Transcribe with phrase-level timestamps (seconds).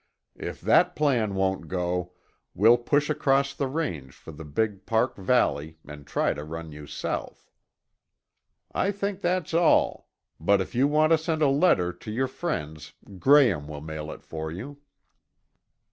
[0.39, 2.13] If that plan won't go,
[2.55, 6.87] we'll push across the range for the big park valley and try to run you
[6.87, 7.51] south.
[8.71, 10.09] I think that's all;
[10.39, 14.23] but if you want to send a letter to your friends, Graham will mail it
[14.23, 14.79] for you."